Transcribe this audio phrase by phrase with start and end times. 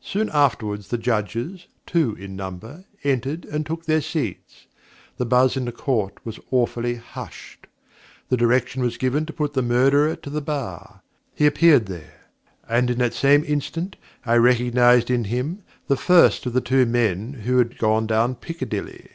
[0.00, 4.66] Soon afterwards the Judges, two in number, entered and took their seats.
[5.18, 7.66] The buzz in the Court was awfully hushed.
[8.30, 11.02] The direction was given to put the Murderer to the bar.
[11.34, 12.30] He appeared there.
[12.66, 17.34] And in that same instant I recognized in him, the first of the two men
[17.44, 19.10] who had gone down Piccadilly.